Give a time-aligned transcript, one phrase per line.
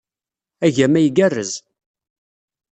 [0.67, 1.51] Agama igerrez